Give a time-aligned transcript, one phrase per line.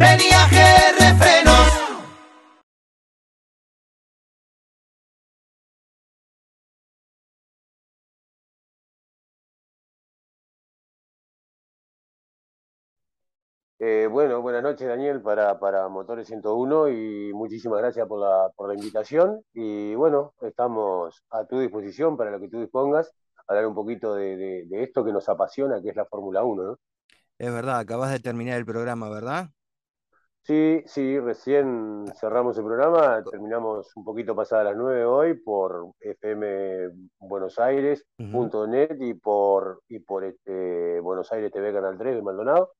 [0.00, 1.68] Venía GR Frenos.
[13.78, 18.68] Eh, bueno, buenas noches Daniel para, para Motores 101 y muchísimas gracias por la, por
[18.68, 19.42] la invitación.
[19.54, 23.10] Y bueno, estamos a tu disposición para lo que tú dispongas,
[23.46, 26.62] hablar un poquito de, de- de esto que nos apasiona, que es la Fórmula 1,
[26.64, 26.78] ¿no?
[27.38, 29.50] Es verdad, acabas de terminar el programa, ¿verdad?
[30.42, 36.88] Sí, sí, recién cerramos el programa, terminamos un poquito pasadas las 9 hoy por FM
[37.18, 42.22] Buenos Aires punto net y por, y por este Buenos Aires TV Canal 3 de
[42.22, 42.72] Maldonado.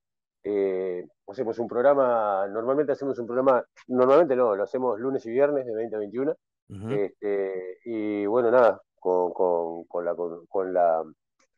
[0.42, 5.66] Eh, hacemos un programa, normalmente hacemos un programa, normalmente no, lo hacemos lunes y viernes
[5.66, 6.34] de 20 a 21.
[6.70, 6.88] Ujú.
[6.92, 11.04] Este, y bueno, nada, con, con, con la, con, con la,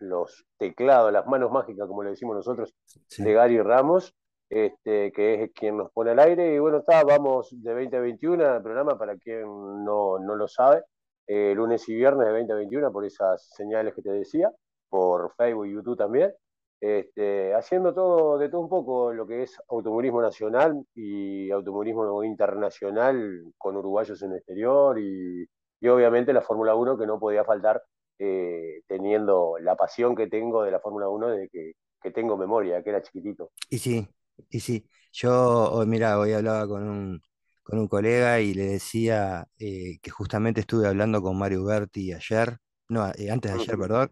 [0.01, 2.75] los teclados, las manos mágicas, como le decimos nosotros,
[3.07, 3.23] Sí.
[3.23, 4.15] de Gary Ramos,
[4.53, 6.55] este, que es quien nos pone al aire.
[6.55, 10.47] Y bueno, está, vamos de 20 a 21 el programa para quien no, no lo
[10.47, 10.83] sabe,
[11.27, 14.51] eh, lunes y viernes de 20 a 21 por esas señales que te decía,
[14.91, 16.35] por Facebook y YouTube también.
[16.83, 23.45] Este, haciendo todo de todo un poco lo que es automovilismo nacional y automovilismo internacional
[23.57, 25.47] con uruguayos en el exterior y,
[25.81, 27.83] y obviamente la Fórmula 1 que no podía faltar
[28.19, 32.83] eh, teniendo la pasión que tengo de la Fórmula 1 desde que, que tengo memoria,
[32.83, 33.53] que era chiquitito.
[33.71, 34.09] Y sí,
[34.51, 34.87] y sí.
[35.13, 37.23] Yo, hoy, mira, hoy hablaba con un,
[37.63, 42.57] con un colega y le decía eh, que justamente estuve hablando con Mario Berti ayer,
[42.89, 44.11] no, eh, antes de ayer, perdón,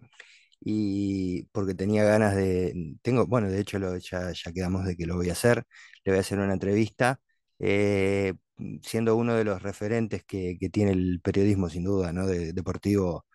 [0.61, 5.07] y porque tenía ganas de, tengo, bueno, de hecho lo, ya, ya quedamos de que
[5.07, 5.65] lo voy a hacer,
[6.05, 7.21] le voy a hacer una entrevista,
[7.59, 8.35] eh,
[8.83, 12.27] siendo uno de los referentes que, que tiene el periodismo, sin duda, ¿no?
[12.27, 13.27] De, deportivo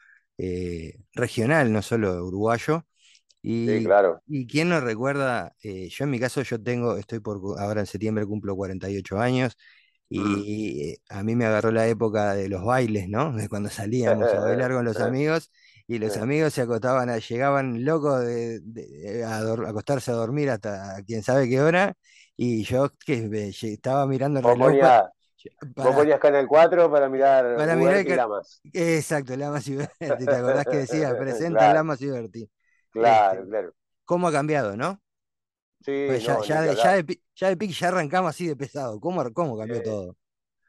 [1.14, 2.86] regional, no solo uruguayo.
[3.66, 4.22] Sí, Y, claro.
[4.28, 7.88] y quién no recuerda, eh, yo en mi caso, yo tengo, estoy por, ahora en
[7.88, 9.58] septiembre cumplo 48 años
[10.18, 10.46] Mm.
[10.50, 13.34] y eh, a mí me agarró la época de los bailes, ¿no?
[13.34, 15.52] De cuando salíamos a bailar con los amigos
[15.88, 20.16] y los amigos se acostaban, a- llegaban locos de, de- a, dor- a acostarse a
[20.16, 21.96] dormir hasta quién sabe qué hora
[22.38, 25.06] y yo que estaba mirando el reloj pa- ponías,
[25.82, 28.16] vos para, ponías Canal 4 para mirar para mirar que...
[28.16, 28.62] Lamas.
[28.74, 31.16] Exacto, Lamas y Berti, ¿te acordás que decía?
[31.18, 32.50] Presenta Claro, Lamas y Berti.
[32.96, 33.74] Claro, Este, claro.
[34.06, 35.02] ¿cómo ha cambiado, no?
[35.82, 38.56] Sí, Pues ya, no, ya, de, ya, de, ya de pique ya arrancamos así de
[38.56, 39.00] pesado.
[39.00, 40.16] ¿Cómo, cómo cambió Eh, todo?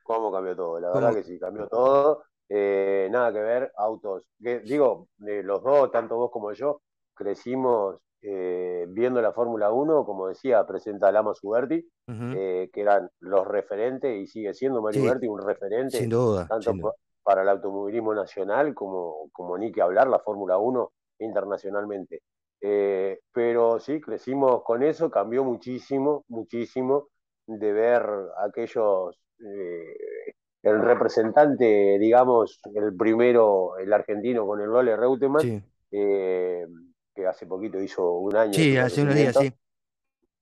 [0.03, 2.25] cómo cambió todo, la verdad que sí, cambió todo.
[2.49, 4.29] Eh, nada que ver, autos.
[4.43, 6.83] Que, digo, eh, los dos, tanto vos como yo,
[7.15, 12.39] crecimos eh, viendo la Fórmula 1, como decía, presenta Lamas Uberti, Ujú.
[12.39, 15.41] eh, que eran los referentes y sigue siendo Mario Sí, un
[15.89, 16.91] sin referente duda, tanto sin duda.
[16.91, 22.23] pa- para el automovilismo nacional como, como ni que hablar la Fórmula 1 internacionalmente.
[22.61, 27.09] Eh, pero sí, crecimos con eso, cambió muchísimo, muchísimo
[27.47, 28.03] de ver
[28.47, 29.97] aquellos, eh,
[30.63, 35.63] el representante, digamos, el primero, el argentino con el Lole Reutemann, Sí,
[35.93, 36.67] eh,
[37.15, 39.53] que hace poquito hizo un año sí, hace unos días, sí.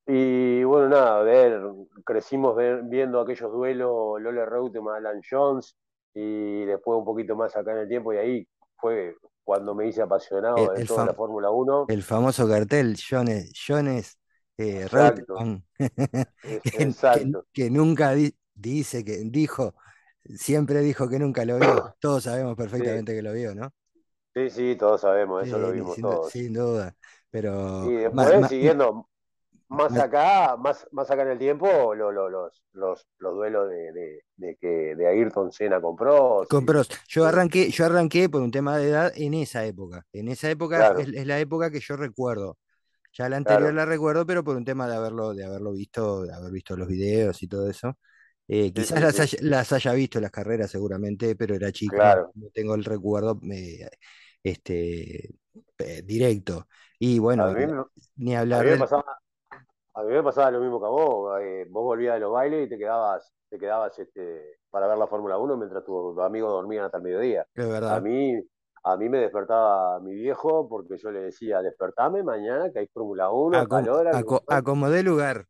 [0.07, 1.63] Y bueno, nada, ver,
[2.05, 5.77] crecimos ver- viendo aquellos duelos Lole Reutemann, Alan Jones,
[6.15, 10.03] y después un poquito más acá en el tiempo, y ahí fue cuando me hice
[10.03, 11.95] apasionado El, de el, toda la Fórmula 1.
[11.95, 14.19] el famoso cartel, Jones, Jones
[14.59, 14.89] eh,
[16.73, 19.75] Exacto, que, nunca di- dice, que dijo,
[20.37, 21.85] siempre dijo que nunca lo vio.
[22.01, 23.73] Todos sabemos Sí, perfectamente que lo vio, ¿no?
[24.35, 26.35] sí, sí, todos sabemos, eso lo vimos sin, todos.
[26.49, 26.97] sin duda.
[27.31, 29.09] Pero Y después, ma- siguiendo
[29.75, 33.93] más acá, más, más acá en el tiempo, lo- lo- los, los, los duelos de,
[33.93, 36.95] de, de que de Ayrton Senna con Prost Con y, Prost.
[37.09, 40.07] Yo arranqué, yo arranqué por un tema de edad en esa época.
[40.13, 42.59] En esa época claro, es, es la época que yo recuerdo.
[43.15, 46.25] Ya la anterior claro, la recuerdo, pero por un tema de haberlo, de haberlo visto,
[46.25, 47.99] de haber visto los videos y todo eso.
[48.49, 52.31] Eh, quizás las haya, las haya visto las carreras seguramente, pero era chico, claro.
[52.35, 53.89] no tengo el recuerdo eh,
[54.43, 55.31] este,
[55.79, 56.69] eh, directo.
[56.99, 58.79] Y A bueno, ni a hablar mí me del...
[58.79, 59.05] pasaba,
[59.95, 61.41] a mí me pasaba lo mismo que a vos.
[61.41, 65.07] eh, vos volvías de los bailes y te quedabas, te quedabas este, para ver la
[65.07, 67.47] Fórmula 1 mientras tus amigos dormían hasta el mediodía.
[67.55, 68.03] Es A verdad.
[68.03, 68.35] mí,
[68.83, 73.31] a mí me despertaba mi viejo porque yo le decía, despertame mañana que hay Fórmula
[73.31, 74.11] 1 a tal Acom- hora.
[74.11, 74.57] que aco- no".
[74.57, 75.47] acomodé lugar.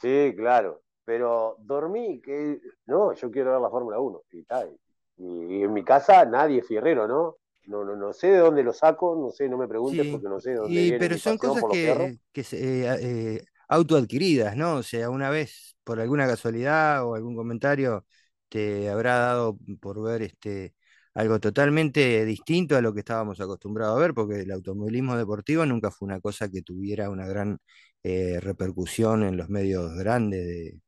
[0.00, 4.76] Sí, claro, pero dormí, que no, yo quiero ver la Fórmula 1 y tal.
[5.16, 7.36] Y, y en mi casa nadie es fierrero, ¿no?
[7.66, 10.28] No, no, no sé de dónde lo saco, no sé, no me preguntes Sí, porque
[10.28, 12.18] no sé de dónde y, viene pero son cosas que,
[12.52, 14.76] eh, a- eh, autoadquiridas, ¿no?
[14.76, 18.06] O sea, una vez, por alguna casualidad o algún comentario,
[18.48, 20.74] te habrá dado por ver este,
[21.14, 25.90] algo totalmente distinto a lo que estábamos acostumbrados a ver, porque el automovilismo deportivo nunca
[25.90, 27.58] fue una cosa que tuviera una gran
[28.02, 30.80] eh, repercusión en los medios grandes de,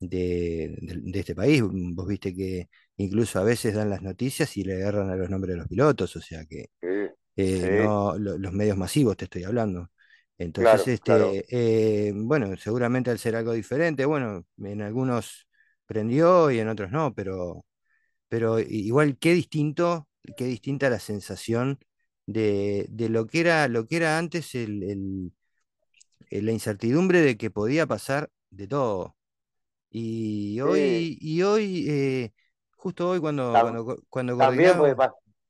[0.00, 1.62] de, de- este país.
[1.64, 5.54] Vos viste que incluso a veces dan las noticias y le agarran a los nombres
[5.54, 6.88] de los pilotos, o sea que Sí,
[7.36, 9.90] eh, sí, no lo- los medios masivos te estoy hablando.
[10.38, 11.40] Entonces, claro, claro.
[11.44, 15.46] este, eh, bueno, seguramente al ser algo diferente, bueno, en algunos
[15.86, 17.64] prendió y en otros no, pero,
[18.28, 21.78] pero igual qué distinto, qué distinta la sensación
[22.26, 25.32] de, de lo que era, lo que era antes el, el-
[26.30, 29.16] eh, la incertidumbre de que podía pasar de todo.
[29.90, 32.32] Y Sí, hoy, y hoy, eh,
[32.76, 34.96] justo hoy cuando, cuando, cuando también puede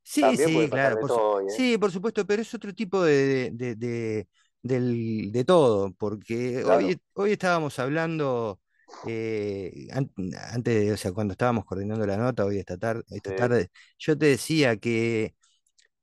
[0.03, 1.65] sí, sí, puede claro, por, su- todo hoy, ¿eh?
[1.65, 4.29] sí, por supuesto, pero es otro tipo de, de, de-
[4.65, 6.67] del- de todo, porque Claro.
[6.67, 8.61] hoy, hoy estábamos hablando,
[9.05, 10.13] eh, an-
[10.53, 14.19] antes, o sea, cuando estábamos coordinando la nota, hoy esta tarde, esta Sí, tarde, yo
[14.19, 15.37] te decía que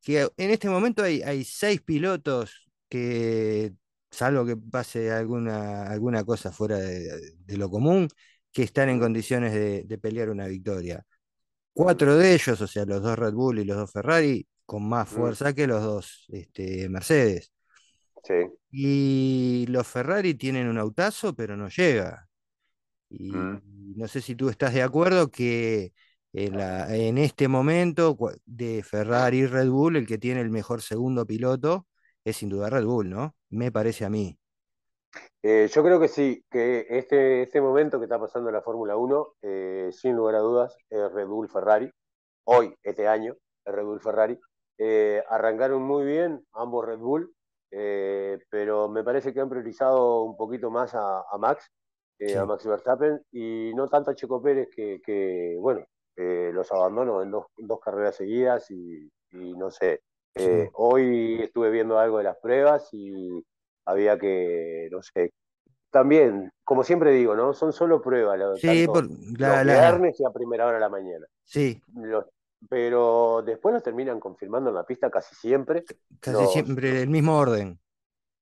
[0.02, 3.74] que en este momento hay, hay seis pilotos que,
[4.12, 8.08] salvo que pase alguna, alguna cosa fuera de, de lo común,
[8.52, 11.06] que están en condiciones de, de pelear una victoria.
[11.74, 15.10] Cuatro de ellos, o sea, los dos Red Bull y los dos Ferrari, con más
[15.10, 17.52] mm, fuerza que los dos este, Mercedes.
[18.24, 18.34] Sí,
[18.72, 22.30] Y los Ferrari tienen un autazo, pero no llega.
[23.10, 23.62] Y mm.
[23.96, 25.94] no sé si tú estás de acuerdo que
[26.34, 30.82] en, la- en este momento de Ferrari y Red Bull, el que tiene el mejor
[30.82, 31.88] segundo piloto
[32.26, 33.36] es sin duda Red Bull, ¿no?
[33.50, 34.38] Me parece a mí.
[35.44, 38.96] Eh, yo creo que sí, que este, este momento que está pasando en la Fórmula
[38.96, 41.90] Uno, eh, sin lugar a dudas, es Red Bull Ferrari.
[42.46, 43.36] Hoy, este año,
[43.66, 44.40] es Red Bull Ferrari.
[44.78, 47.34] Eh, arrancaron muy bien ambos Red Bull,
[47.72, 51.68] eh, pero me parece que han priorizado un poquito más a, a Max,
[52.20, 55.86] eh, a Sí, Max Verstappen, y no tanto a Checo Pérez, que, que, bueno,
[56.16, 60.02] eh, los abandonó en dos, dos carreras seguidas y, y no sé.
[60.36, 60.44] sí.
[60.44, 63.44] Eh, hoy estuve viendo algo de las pruebas y
[63.86, 65.32] había que, no sé,
[65.90, 67.54] también, como siempre digo, ¿no?
[67.54, 70.76] Son solo pruebas, lo- Sí, tanto por, los la, la- viernes y a primera hora
[70.76, 71.26] de la mañana.
[71.44, 72.26] sí, Los-
[72.70, 75.88] pero después los terminan confirmando en la pista casi siempre.
[76.20, 77.80] casi Los, siempre el mismo orden.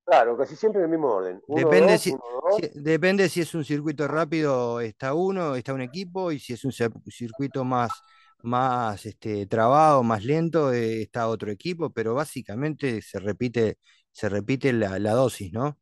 [0.05, 1.41] claro, casi siempre en el mismo orden.
[1.47, 2.61] Uno, Depende dos, si, uno, dos.
[2.61, 6.63] si- depende si es un circuito rápido, está uno, está un equipo, y si es
[6.63, 8.03] un cir- circuito más,
[8.41, 13.79] más este, trabado, más lento, eh, está otro equipo, pero básicamente se repite,
[14.11, 15.79] se repite la, la dosis, ¿no?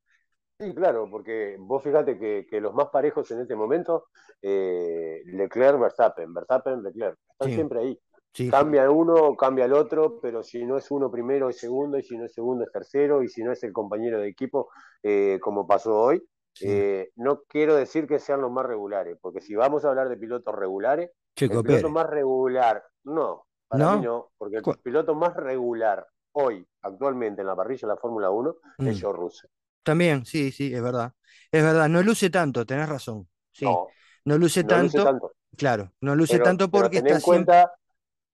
[0.59, 4.05] Sí, claro, porque vos fíjate que, que los más parejos en este momento,
[4.41, 7.99] eh, Leclerc, Verstappen, Verstappen, Leclerc, están Sí, siempre ahí.
[8.37, 12.03] Sí, Cambia uno, cambia el otro, pero si no es uno primero es segundo, y
[12.03, 14.69] si no es segundo es tercero, y si no es el compañero de equipo,
[15.01, 16.23] eh, como pasó hoy.
[16.53, 16.67] sí.
[16.67, 20.17] Eh, no quiero decir que sean los más regulares, porque si vamos a hablar de
[20.17, 24.01] pilotos regulares, el piloto Pérez, más regular, no, para mí ¿no?
[24.01, 28.57] no, porque el piloto más regular hoy, actualmente en la parrilla de la Fórmula Uno
[28.77, 29.49] es mm, George Russell.
[29.83, 31.13] También, sí, sí, es verdad.
[31.51, 33.27] Es verdad, no luce tanto, tenés razón.
[33.51, 33.87] Sí, No,
[34.25, 37.71] no luce no luce tanto, claro, no luce pero, tanto porque está en siempre cuenta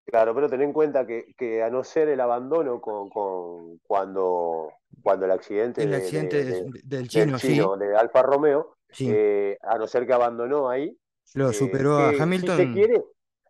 [0.05, 4.71] Claro, pero ten en cuenta que, que a no ser el abandono con, con cuando,
[5.01, 7.07] cuando el accidente el de, accidente de- de- de- del del
[7.37, 9.07] chino, sí, de Alfa Romeo, sí.
[9.09, 10.95] eh, a no ser que abandonó ahí,
[11.35, 12.73] Lo eh, superó a que si se Hamilton.
[12.73, 13.03] quiere,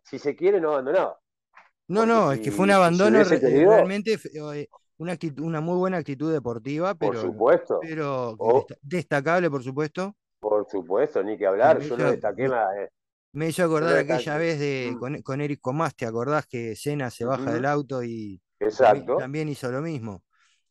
[0.04, 1.18] si se quiere no abandonaba,
[1.88, 4.18] No, porque no, es que fue un si, si abandono re- eh, querido, realmente,
[4.98, 9.62] una actitud, una muy buena actitud deportiva, por pero, supuesto, pero o desta- destacable, por
[9.62, 10.14] supuesto.
[10.40, 12.90] por supuesto, ni que hablar, yo lo destaqué eh,
[13.34, 17.10] me hizo acordar aquella vez de, mm, con, con Eric Comás, ¿te acordás que Senna
[17.10, 20.22] se baja del auto y, exacto, también hizo lo mismo?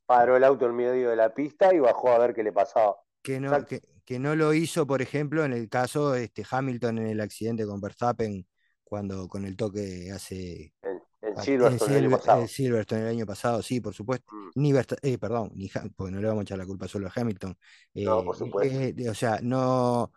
[0.05, 2.96] paró el auto en medio de la pista y bajó a ver qué le pasaba,
[3.22, 7.08] que no, que, que no lo hizo, por ejemplo, en el caso este, Hamilton en
[7.08, 8.46] el accidente con Verstappen,
[8.84, 12.48] cuando con el toque hace en, en en Silverstone el año eh, pasado.
[12.48, 14.25] Silverstone el año pasado, sí, por supuesto.
[14.32, 14.50] Mm.
[14.55, 17.58] Ni eh, perdón, ni porque no le vamos a echar la culpa solo a Hamilton.
[17.96, 18.79] No, Eh, por supuesto.
[18.79, 20.12] eh, o sea, no,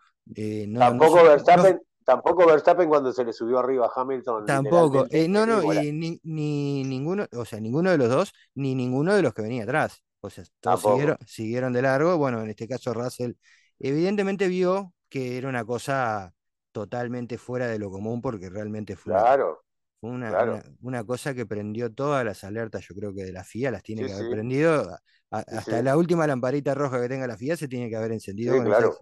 [0.77, 5.45] Tampoco no- Verstappen, tampoco Verstappen cuando se le subió arriba a Hamilton tampoco, eh, no,
[5.45, 9.33] no, y ni, ni ninguno, o sea, ninguno de los dos, ni ninguno de los
[9.33, 10.03] que venía atrás.
[10.21, 10.81] O sea, todos
[11.25, 12.17] siguieron, de largo.
[12.17, 13.33] Bueno, en este caso Russell
[13.79, 16.33] evidentemente vio que era una cosa
[16.71, 19.63] totalmente fuera de lo común porque realmente fue una, Claro,
[20.01, 20.35] una,
[20.81, 24.03] una- cosa que prendió todas las alertas, yo creo que de la FIA las tiene
[24.03, 24.89] Sí, que haber sí, prendido.
[24.91, 25.01] a-
[25.39, 28.11] a- sí, hasta la última lamparita roja que tenga la FIA se tiene que haber
[28.13, 28.97] encendido con claro.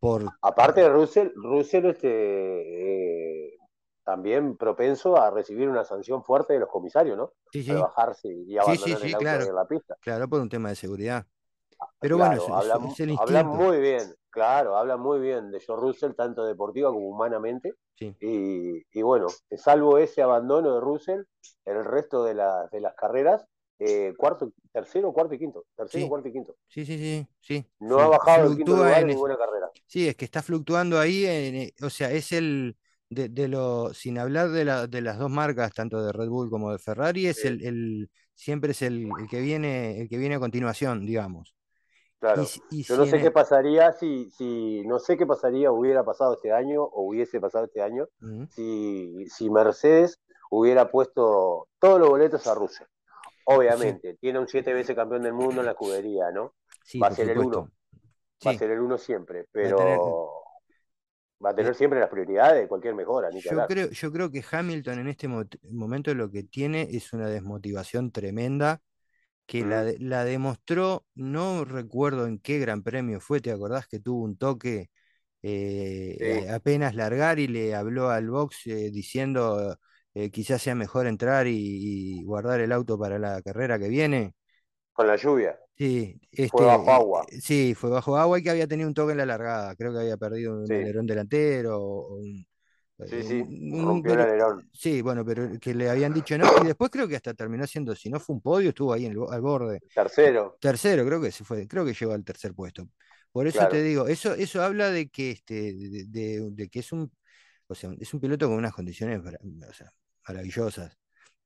[0.00, 3.58] Por, Aparte de Russell, Russell este, eh,
[4.04, 7.32] también propenso a recibir una sanción fuerte de los comisarios, ¿no?
[7.52, 9.96] sí, sí, bajarse y sí, sí, abandonar sí, el auto claro, la pista.
[10.00, 11.26] claro, por un tema de seguridad.
[12.00, 13.56] Pero bueno, Claro, habla, es el habla instinto.
[13.56, 17.74] muy bien, claro, habla muy bien de George Russell, tanto deportiva como humanamente.
[17.94, 18.14] Sí.
[18.20, 21.22] Y, y bueno, salvo ese abandono de Russell,
[21.64, 23.44] el resto de, la- de las carreras
[23.80, 25.64] eh, cuarto, tercero, cuarto y quinto.
[25.74, 26.54] Tercero, cuarto y quinto.
[26.68, 27.66] Sí, sí, sí, sí.
[27.78, 29.70] No ha bajado el quinto lugar en ninguna carrera.
[29.86, 32.76] Sí, es que está fluctuando ahí, en, eh, o sea, es el,
[33.08, 36.72] de, lo, sin hablar de, la, de las dos marcas, tanto de Red Bull como
[36.72, 41.06] de Ferrari, es el, el, siempre es el, que viene, el que viene a continuación,
[41.06, 41.56] digamos.
[42.18, 42.44] Claro.
[42.70, 46.82] Yo no sé qué pasaría si, si, no sé qué pasaría, hubiera pasado este año
[46.82, 48.08] o hubiese pasado este año,
[48.50, 50.20] si, si Mercedes
[50.50, 52.86] hubiera puesto todos los boletos a Rusia.
[53.56, 56.54] Obviamente, tiene un siete veces campeón del mundo en la escudería, ¿no?
[57.02, 57.70] va a ser el uno.
[58.46, 59.76] Va a ser el uno siempre, pero
[61.44, 63.30] va a tener, siempre las prioridades de cualquier mejora.
[63.30, 68.10] yo, creo, yo creo que Hamilton en este momento lo que tiene es una desmotivación
[68.12, 68.80] tremenda
[69.46, 74.22] que la, la, demostró, no recuerdo en qué gran premio fue, ¿te acordás que tuvo
[74.22, 74.90] un toque
[75.42, 79.78] eh, eh, apenas largar y le habló al box eh, diciendo
[80.14, 84.34] eh, quizás sea mejor entrar y, guardar el auto para la carrera que viene.
[84.92, 85.58] Con la lluvia.
[85.76, 87.26] Sí, este, fue bajo agua.
[87.30, 89.74] Eh, sí, fue bajo agua y que había tenido un toque en la largada.
[89.76, 91.80] Creo que había perdido un alerón delantero.
[91.80, 94.68] O sí, eh, sí, rompió el alerón.
[94.72, 96.46] Sí, bueno, pero que le habían dicho no.
[96.62, 99.16] Y después creo que hasta terminó siendo, si no fue un podio, estuvo ahí en
[99.30, 99.80] al borde.
[99.94, 100.58] Tercero.
[100.60, 102.86] Tercero, creo que se fue, creo que llegó al tercer puesto.
[103.32, 105.72] Por eso te digo, eso, eso habla de que este,
[106.08, 107.12] de, que es un,
[107.70, 109.92] o sea, es un piloto con unas condiciones, o sea,
[110.26, 110.98] maravillosas.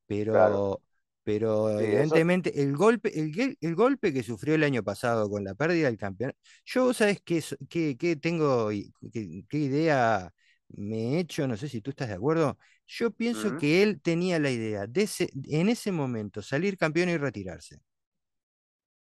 [0.06, 0.80] Pero,
[1.22, 5.86] pero evidentemente el golpe, el, el, golpe que sufrió el año pasado con la pérdida
[5.86, 10.32] del campeonato, yo sabes qué, qué, tengo, qué, qué, idea
[10.68, 12.58] me he hecho, no sé si tú estás de acuerdo.
[12.86, 17.16] Yo pienso que él tenía la idea de ese, en ese momento salir campeón y
[17.16, 17.80] retirarse.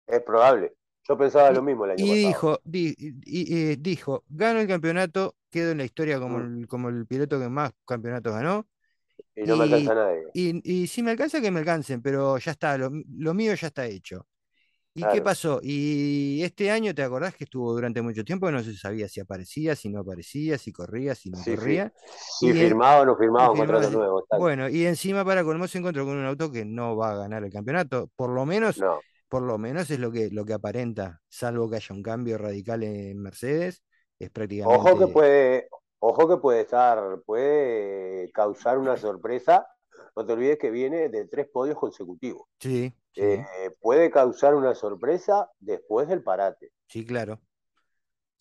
[0.07, 0.75] Es probable.
[1.09, 2.61] Yo pensaba lo mismo el año y pasado.
[2.65, 6.59] Dijo, y, dijo, gano el campeonato, quedo en la historia como, mm.
[6.59, 8.67] el, como el piloto que más campeonatos ganó,
[9.35, 10.23] y no me alcanza nadie.
[10.33, 14.27] Y, si me alcanza, que me alcancen, pero ya está, lo, mío ya está hecho.
[14.95, 15.61] ¿Y qué pasó?
[15.63, 18.51] Y este año, ¿te acordás que estuvo durante mucho tiempo?
[18.51, 21.93] No se sabía si aparecía, si no aparecía, si corría, si no corría.
[22.39, 24.27] Si firmaba o no firmaba un contrato nuevo.
[24.39, 27.45] Bueno, y encima para Colmo se encontró con un auto que no va a ganar
[27.45, 28.11] el campeonato.
[28.17, 28.81] Por lo menos,
[29.29, 32.83] por lo menos es lo que, lo que aparenta, salvo que haya un cambio radical
[32.83, 33.83] en Mercedes.
[34.19, 34.81] Es prácticamente.
[34.81, 35.69] Ojo que puede,
[35.99, 39.67] Ojo que puede estar, puede causar una sorpresa.
[40.15, 42.47] No te olvides que viene de tres podios consecutivos.
[42.61, 42.93] Sí.
[43.15, 43.45] Eh,
[43.81, 46.73] puede causar una sorpresa después del parate.
[46.87, 47.41] Sí, claro.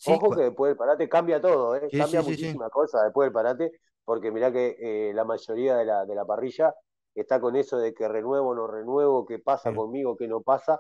[0.06, 1.88] Ojo que después del parate cambia todo, ¿eh?
[1.98, 3.72] cambia muchísimas cosas después del parate,
[4.04, 6.76] porque mirá que eh, la mayoría de la, de la parrilla
[7.22, 10.80] está con eso de que renuevo, no renuevo, qué pasa conmigo, qué no pasa.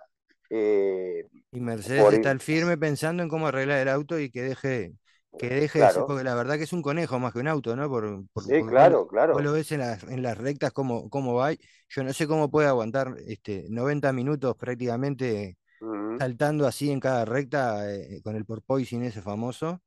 [0.49, 4.93] Eh, y Mercedes está al firme pensando en cómo arreglar el auto y que deje
[5.37, 7.89] que deje eso, porque la verdad que es un conejo más que un auto, ¿no?
[7.89, 9.33] Por, sí, claro, claro.
[9.33, 11.51] Vos lo ves en, en las rectas cómo, cómo va.
[11.89, 15.57] Yo no sé cómo puede aguantar este, 90 minutos prácticamente
[16.17, 19.81] saltando así en cada recta eh, con el porpoising ese famoso.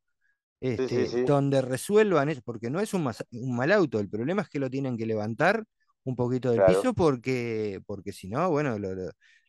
[0.61, 4.59] Este, donde resuelvan eso, porque no es un, un, mal auto, el problema es que
[4.59, 5.65] lo tienen que levantar
[6.09, 8.95] un poquito del piso porque, porque si no, bueno, lo,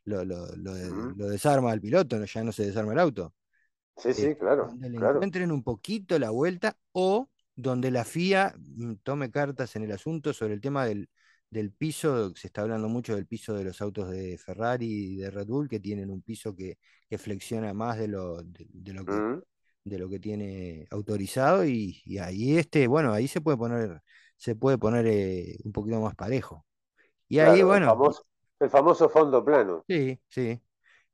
[0.03, 3.33] lo, lo, desarma el piloto, ya no se desarma el auto.
[3.95, 4.67] Sí, sí, claro.
[4.67, 9.83] Donde le encuentren un poquito la vuelta o donde la FIA mm, tome cartas en
[9.83, 11.07] el asunto sobre el tema del,
[11.77, 15.47] piso, se está hablando mucho del piso de los autos de Ferrari y de Red
[15.47, 16.77] Bull, que tienen un piso que,
[17.17, 19.41] flexiona más de lo, de, lo que,
[19.83, 24.01] de lo que tiene autorizado, y, ahí este, bueno, ahí se puede poner,
[24.39, 26.65] se puede poner eh, un poquito más parejo.
[27.27, 27.95] Y ahí, bueno.
[28.59, 29.83] el famoso fondo plano.
[29.85, 30.59] Sí, sí.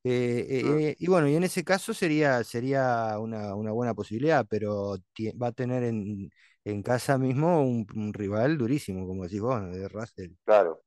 [0.03, 0.77] Eh, mm.
[0.79, 4.98] eh, y bueno, y en ese caso sería, sería una, buena posibilidad, pero
[5.41, 10.34] va a tener en, casa mismo un, rival durísimo, como decís vos, de Russell.
[10.46, 10.84] Claro,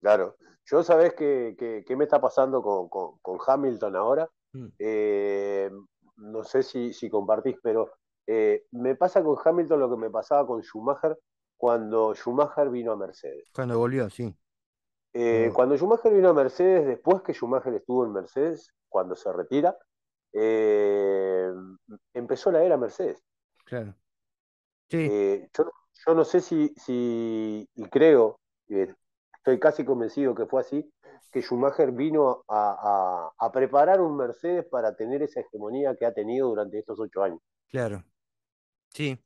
[0.00, 0.36] claro.
[0.64, 4.28] Yo sabés qué me está pasando con, Hamilton ahora.
[4.52, 4.66] Mm.
[4.80, 5.70] Eh,
[6.16, 7.92] no sé si, si compartís, pero
[8.72, 11.16] me pasa con Hamilton lo que me pasaba con Schumacher
[11.56, 13.50] cuando Schumacher vino a Mercedes.
[13.52, 14.34] Cuando volvió, sí.
[15.12, 19.76] Eh, cuando Schumacher vino a Mercedes, después que Schumacher estuvo en Mercedes, cuando se retira,
[20.32, 21.50] eh,
[22.12, 23.22] empezó la era Mercedes.
[23.64, 23.94] Claro.
[24.90, 30.92] Eh, yo, no sé si, si y creo, estoy casi convencido que fue así,
[31.32, 36.78] que Schumacher vino a, preparar un Mercedes para tener esa hegemonía que ha tenido durante
[36.78, 37.40] estos ocho años.
[37.68, 38.04] Claro.
[38.90, 39.18] Sí.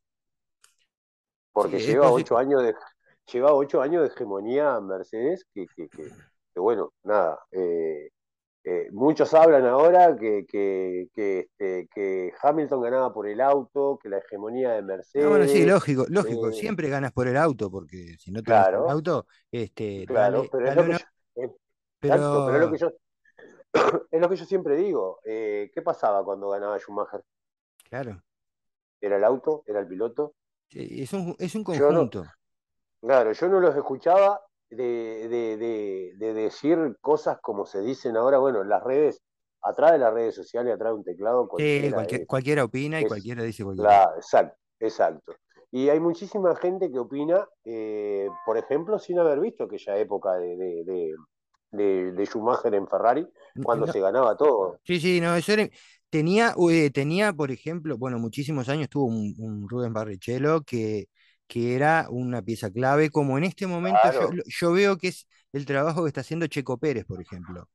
[1.52, 2.74] Porque lleva ocho años de,
[3.32, 8.10] lleva ocho años de hegemonía Mercedes, que, que, que, bueno, nada, eh,
[8.62, 14.72] eh, muchos hablan ahora que, este, que, Hamilton ganaba por el auto, que la hegemonía
[14.72, 15.28] de Mercedes.
[15.28, 18.84] bueno, sí, lógico, lógico, eh, siempre ganas por el auto, porque si no te claro,
[18.84, 20.66] el auto, este, claro, pero
[22.02, 22.90] Exacto, pero es lo Pero, que yo,
[24.10, 25.20] es lo que yo siempre digo.
[25.24, 27.22] Eh, ¿qué pasaba cuando ganaba Schumacher?
[27.88, 28.22] claro,
[29.00, 29.62] ¿Era el auto?
[29.66, 30.34] ¿Era el piloto?
[30.72, 32.24] Es un, es un no, conjunto.
[33.00, 38.38] claro, yo no los escuchaba de, de, de, de decir cosas como se dicen ahora,
[38.38, 39.22] bueno, en las redes,
[39.62, 43.04] atrás de las redes sociales, atrás de un teclado, Sí, cualquiera cualquier- cualquiera opina y
[43.04, 45.34] cualquiera dice cualquier la, exacto, exacto.
[45.72, 50.56] Y hay muchísima gente que opina, eh, por ejemplo, sin haber visto aquella época de,
[51.72, 53.28] de, de, Schumacher en Ferrari,
[53.62, 54.78] cuando no, se ganaba todo.
[54.82, 55.68] sí, sí, no, eso era.
[56.10, 61.06] Tenía, eh, tenía, por ejemplo, bueno, muchísimos años tuvo un, un Rubens Barrichello que,
[61.46, 65.08] que era una pieza clave, como en este momento yo, Claro, lo- yo veo que
[65.08, 67.68] es el trabajo que está haciendo Checo Pérez, por ejemplo.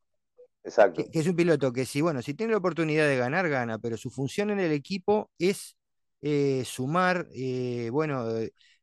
[0.63, 1.07] exacto.
[1.11, 3.97] que es un piloto que si, bueno, si tiene la oportunidad de ganar, gana, pero
[3.97, 5.75] su función en el equipo es
[6.21, 8.25] eh, sumar, eh, bueno,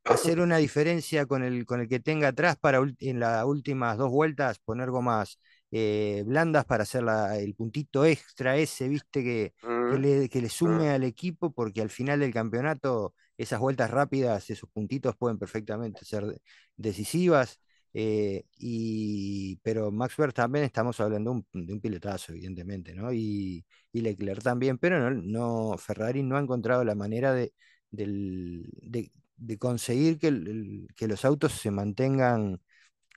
[0.06, 4.10] hacer una diferencia con el, con el que tenga atrás para en las últimas dos
[4.10, 5.38] vueltas poner gomas
[5.72, 9.54] eh, blandas para hacer la- el puntito extra ese, viste, que,
[9.86, 13.60] que Mm, le, que le sume mm, al equipo, porque al final del campeonato esas
[13.60, 16.42] vueltas rápidas, esos puntitos pueden perfectamente ser de-
[16.76, 17.60] decisivas.
[17.94, 23.12] Eh, y, pero Max Verstappen estamos hablando de un, de un pilotazo, evidentemente, ¿no?
[23.12, 25.10] Y, y Leclerc también, pero no,
[25.72, 27.52] no, Ferrari no ha encontrado la manera de,
[27.90, 32.60] del- de, de conseguir que, el- el- que los autos se mantengan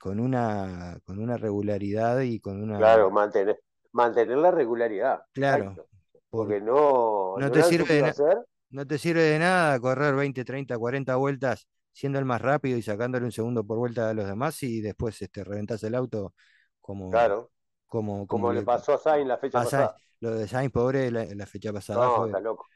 [0.00, 2.82] con una, con una regularidad y con una...
[2.84, 3.60] claro, mantener,
[3.92, 5.88] mantener la regularidad, Claro, exacto.
[6.30, 8.38] Porque no, no te sirve de, hacer,
[8.70, 12.82] no te sirve de nada correr 20 30 40 vueltas siendo el más rápido y
[12.82, 16.34] sacándole un segundo por vuelta a los demás y después este, reventás el auto
[16.80, 17.50] como, claro,
[17.86, 19.92] como, como como le le pasó a Sainz la fecha a Sainz.
[19.92, 20.00] pasada.
[20.20, 22.66] Lo de Sainz, pobre, la, la fecha pasada No, fue estás loco,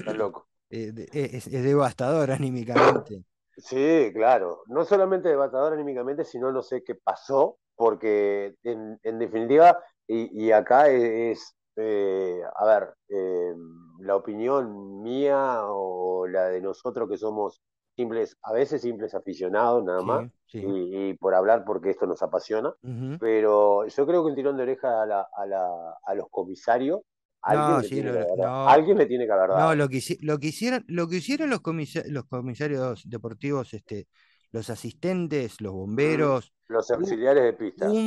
[0.00, 0.48] estás loco.
[0.70, 3.24] eh, de- es, es devastador anímicamente.
[3.58, 4.62] Sí, claro.
[4.66, 10.52] No solamente devastador anímicamente, sino no sé qué pasó, porque en, en definitiva, y, y
[10.52, 11.02] acá es,
[11.38, 13.54] es, eh, a ver, eh,
[14.00, 17.60] la opinión mía o la de nosotros que somos
[17.94, 22.22] simples, a veces simples aficionados nada más, Sí, y, y por hablar porque esto nos
[22.22, 22.72] apasiona,
[23.20, 27.00] pero yo creo que un tirón de oreja a, la, a, la, a los comisarios,
[27.48, 29.88] alguien No, le sí, tiene lo, que no, alguien le tiene que haber no, lo
[29.88, 34.08] que, lo que hicieron, lo que hicieron los comisa- los comisarios deportivos, este,
[34.52, 37.98] los asistentes, los Mm, bomberos, Los auxiliares de pista.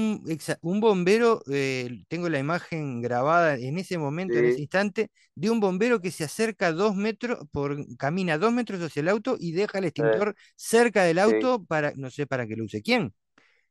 [0.61, 5.59] un, bombero, eh, tengo la imagen grabada en ese momento, en ese instante, de un
[5.61, 9.79] bombero que se acerca dos metros, por, camina dos metros hacia el auto y deja
[9.79, 13.13] el extintor cerca del auto para, no sé para qué lo use quién.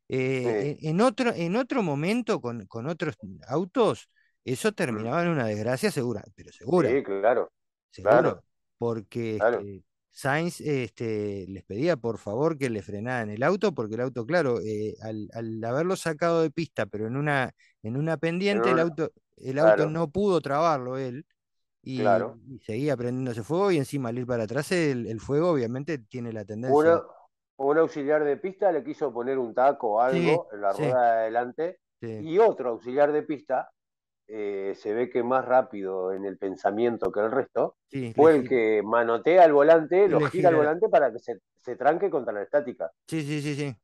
[0.09, 3.15] Eh, otro, en otro momento, con, con otros
[3.47, 4.09] autos,
[4.45, 5.01] eso Mm.
[5.03, 7.51] terminaba en una desgracia segura, pero segura, Sí, claro,
[7.91, 8.43] seguro, claro,
[8.77, 9.67] porque claro.
[9.67, 14.25] este, Sainz este, les pedía por favor que le frenaran el auto, porque el auto,
[14.25, 17.51] claro, eh, al, al haberlo sacado de pista, pero en una,
[17.83, 18.17] en una
[18.49, 21.25] En pendiente, el auto, el auto no pudo trabarlo él
[21.83, 22.41] y, claro.
[22.47, 26.33] y seguía prendiéndose fuego y encima al ir para atrás el, el fuego obviamente tiene
[26.33, 26.91] la tendencia.
[26.91, 27.01] Una,
[27.57, 30.83] un auxiliar de pista le quiso poner un taco o Sí, algo en la sí,
[30.83, 33.71] rueda de adelante sí, y otro auxiliar de pista
[34.27, 38.47] eh, se ve que más rápido en el pensamiento que el resto sí, fue el
[38.47, 42.41] que manotea el volante, lo gira la- volante para que se, se tranque contra la
[42.43, 43.75] estática, Sí, sí, sí, sí.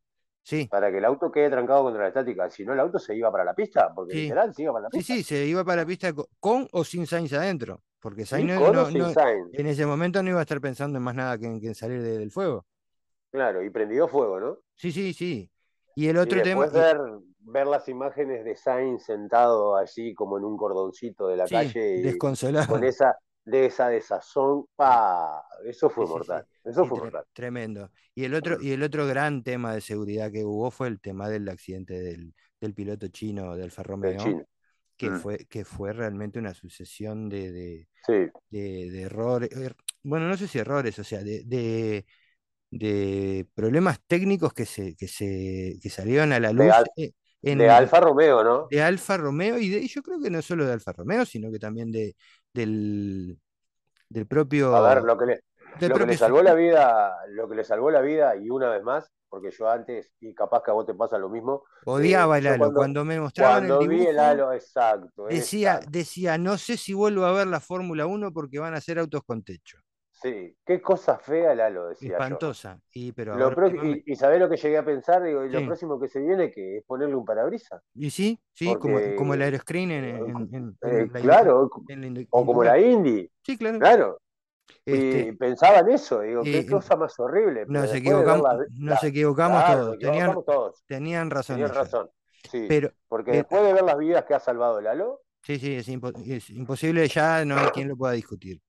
[0.43, 2.50] Sí, para que el auto quede trancado contra la estática.
[2.50, 4.21] Si no, el auto se iba para la pista, porque sí.
[4.21, 5.13] literal se iba para la Sí, pista.
[5.15, 8.54] sí, se iba para la pista co- con, o sin Sainz adentro, porque Sainz Sí,
[8.54, 9.52] no, no, no- Sainz.
[9.54, 11.76] en ese momento no iba a estar pensando en más nada que en, que en
[11.76, 12.65] salir de- del fuego.
[13.32, 14.58] Claro, y prendió fuego, ¿no?
[14.76, 15.50] Sí, sí, sí.
[15.95, 16.97] Y el Y otro tema, ver,
[17.48, 22.18] ver las imágenes de Sainz sentado allí como en un cordoncito de la sí, calle
[22.18, 22.84] y con desconsolado.
[22.84, 27.26] esa de esa desazón, pa, eso fue Sí, mortal, eso fue tre- mortal.
[27.34, 27.92] tremendo.
[28.16, 31.30] Y el otro, y el otro gran tema de seguridad que hubo fue el tema
[31.30, 34.44] del accidente del, del piloto chino Del Romeo, chino.
[34.98, 37.90] que Mm, fue, que fue realmente una sucesión de, de,
[38.52, 41.44] de- de errores, er- bueno, no sé si errores, o sea, de,
[42.72, 46.92] de- problemas técnicos que se, que se, que salieron a la luz
[47.41, 48.67] eh, de en, Alfa Romeo, ¿no?
[48.69, 51.52] de Alfa Romeo y de, y yo creo que no solo de Alfa Romeo, sino
[51.52, 52.15] que también de,
[52.54, 53.38] del,
[54.10, 57.47] del A ver, propio, lo que le, lo que le propio salvó la vida, lo
[57.47, 60.71] que le salvó la vida, y una vez más, porque yo antes, y capaz que
[60.71, 62.60] a vos te pasa lo mismo, eh, Odiaba el yo halo.
[62.60, 65.91] cuando, Cuando me mostraban el cuando vi el dibujo, halo, exacto, decía, exacto.
[65.91, 69.21] decía, no sé si vuelvo a ver la Fórmula 1 porque van a ser autos
[69.23, 69.78] con techo.
[70.21, 72.25] Sí, qué cosa fea el halo, decía yo.
[72.25, 72.82] Espantosa.
[72.93, 75.63] Y pero Lo pro- y, y sabés lo que llegué a pensar, digo, y lo
[75.65, 79.41] próximo que se viene que es ponerle un parabrisas, Y sí, sí, como, como el
[79.41, 82.80] aeroscreen en, en- en- eh, claro, la o como la.
[82.80, 83.77] Indy, Sí, claro.
[83.80, 84.21] claro,
[84.86, 89.03] y Este, pensaba en eso, digo, qué cosa más horrible, nos equivocamos, la, nos la-
[89.03, 89.99] equivocamos claro, todos.
[89.99, 92.10] nos Tenían, todos, tenían razón tenían razón.
[92.51, 95.58] Sí, Pero, porque eh, después de ver las vidas que ha salvado el halo, sí,
[95.60, 98.62] sí, es, impo- es imposible, ya no hay quien lo pueda discutir.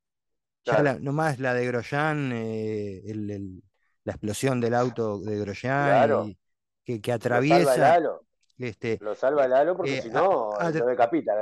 [0.64, 3.62] Ya claro, la, nomás la de Grosjean, eh, el- el-
[4.04, 6.38] la explosión del auto de Grosjean claro, y
[6.84, 8.26] que, que lo salva el atraviesa, halo,
[8.58, 11.34] este, lo salva el halo porque eh, si a- no a- lo decapita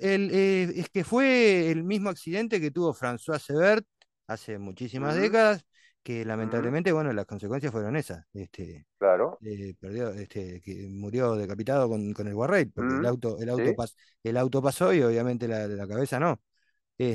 [0.00, 3.86] el eh, es que fue el mismo accidente que tuvo François Sebert
[4.26, 5.64] hace muchísimas décadas,
[6.02, 8.24] que lamentablemente, bueno, las consecuencias fueron esas.
[8.32, 13.38] Este, claro, eh, perdió, este, que murió decapitado con, con el Guarrail, porque el auto,
[13.40, 16.40] el auto, sí, pas- el auto pasó y obviamente la, la cabeza no.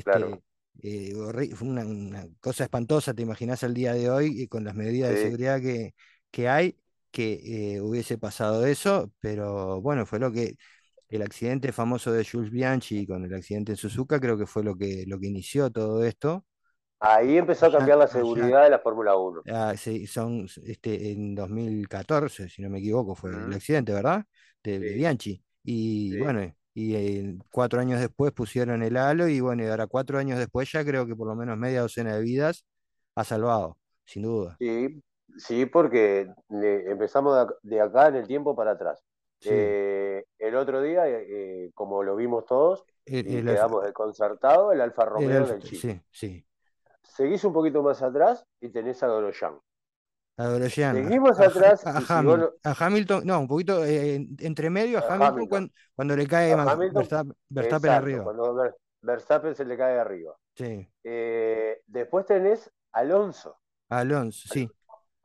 [0.03, 0.43] claro, Este,
[0.83, 1.13] eh,
[1.61, 5.15] una, una cosa espantosa, te imaginas al día de hoy, y con las medidas de
[5.15, 5.15] sí.
[5.17, 5.93] seguridad que,
[6.31, 6.77] que hay,
[7.11, 10.55] que eh, hubiese pasado eso, pero bueno, fue lo que
[11.09, 14.75] el accidente famoso de Jules Bianchi con el accidente en Suzuka, creo que fue lo
[14.77, 16.45] que, lo que inició todo esto.
[16.99, 19.45] Ahí empezó a cambiar la seguridad de la Fórmula 1.
[19.47, 24.25] ah, sí, son este, en 2014, si no me equivoco, fue el Ujú, accidente, ¿verdad?
[24.63, 25.43] De, de Sí, Bianchi.
[25.63, 26.17] Y sí.
[26.17, 30.37] bueno, y eh, cuatro años después pusieron el halo y bueno, y ahora cuatro años
[30.37, 32.65] después ya creo que por lo menos media docena de vidas
[33.15, 34.57] ha salvado, sin duda.
[34.59, 35.01] Sí,
[35.37, 39.01] sí, porque le- empezamos de ac- de acá en el tiempo para atrás.
[39.39, 39.49] Sí.
[39.51, 44.81] Eh, el otro día, eh, como lo vimos todos El, el Alfa, quedamos desconcertados, el
[44.81, 45.81] Alfa el Romeo Alfa- del Chile.
[45.81, 46.45] sí, sí.
[47.03, 49.57] Seguís un poquito más atrás y tenés a Grosjean.
[50.37, 54.15] A a, Seguimos a atrás a vos Hamilton, no- a Hamilton, no, un poquito eh,
[54.15, 57.33] en- entre medio a a Hamilton Hamilton, cuan- cuando le cae a Max- Hamilton, Verstappen,
[57.49, 58.23] Verstappen exacto, arriba.
[58.23, 60.35] cuando Ver- Verstappen se le cae arriba.
[60.55, 60.87] Sí.
[61.03, 63.57] Eh, después tenés Alonso.
[63.89, 64.69] Alonso, Al- sí,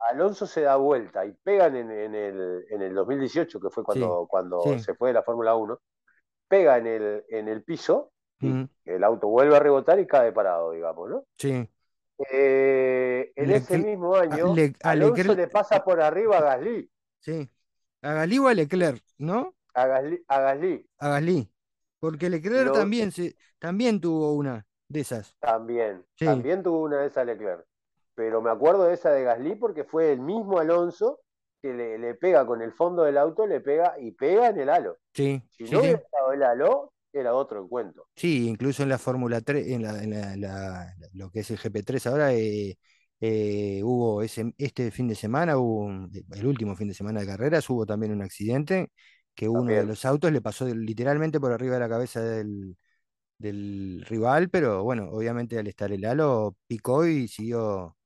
[0.09, 3.85] Alonso se da vuelta y pegan en, en el, en el 2018, que fue sí,
[3.85, 4.79] cuando, cuando sí.
[4.79, 5.79] se fue de la Fórmula 1,
[6.47, 10.71] pega en el, en el piso y el auto vuelve a rebotar y cae parado,
[10.71, 11.23] digamos, ¿no?
[11.37, 11.67] sí.
[12.31, 17.49] Eh, en ese mismo año, Le- Alonso le pasa por arriba a Gasly, sí.
[18.01, 19.55] A Gasly o a Leclerc, ¿no?
[19.73, 20.85] a Gasly, a Gasly.
[20.99, 21.49] A Gasly.
[21.99, 25.35] Porque Leclerc también, se, también tuvo una de esas.
[25.39, 27.65] también, Sí, también tuvo una de esas Leclerc.
[28.15, 31.19] Pero me acuerdo de esa de Gasly porque fue el mismo Alonso
[31.61, 34.69] que le, le pega con el fondo del auto, le pega y pega en el
[34.69, 34.97] halo.
[35.13, 38.07] sí, Si sí, no hubiera estado el halo, era otro encuentro.
[38.15, 41.57] Sí, incluso en la Fórmula 3, en, la, en la- la- lo que es el
[41.57, 42.77] GP3 ahora, eh,
[43.19, 47.25] eh, hubo ese, este fin de semana, hubo un- el último fin de semana de
[47.27, 48.91] carreras, hubo también un accidente
[49.33, 52.77] que uno de los autos le pasó literalmente por arriba de la cabeza del,
[53.39, 57.97] del rival, pero bueno, obviamente al estar el halo picó y siguió.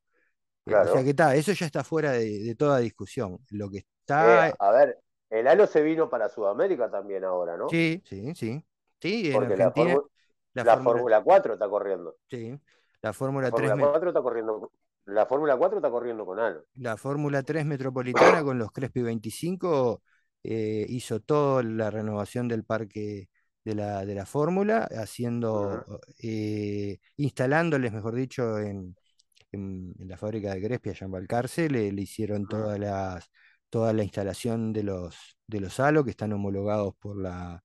[0.67, 3.39] eh, o sea que está, eso ya está fuera de, de toda discusión.
[3.51, 3.79] Lo que
[4.17, 7.79] Eh, está, a ver, el halo se vino para Sudamérica también ahora, ¿no?
[7.79, 8.63] sí, sí, sí,
[9.01, 10.05] sí, en Porque la, Argentina, Fórmula
[10.53, 12.17] la la Fórmula, Fórmula 4 está corriendo.
[12.29, 12.59] sí,
[13.01, 14.71] la La Fórmula 3 Fórmula 4 está corriendo.
[15.05, 16.65] La Fórmula 4 está corriendo con halo.
[16.75, 20.03] La Fórmula 3 Metropolitana con los Crespi 25
[20.43, 23.29] eh, hizo toda la renovación del parque
[23.63, 25.85] de la, de la Fórmula, haciendo, Ujú,
[26.21, 28.95] eh, instalándoles, mejor dicho, en,
[29.53, 33.31] en- en la fábrica de Crespi, allá en Balcarce, le, le hicieron ujú, todas las,
[33.71, 37.63] toda la instalación de los, de los halo que están homologados por la,